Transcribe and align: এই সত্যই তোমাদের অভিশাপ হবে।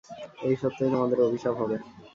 এই 0.41 0.55
সত্যই 0.61 0.91
তোমাদের 0.93 1.19
অভিশাপ 1.21 1.55
হবে। 1.61 1.75